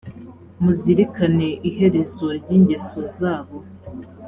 [0.61, 3.57] muzirikane iherezo ry ingeso zabo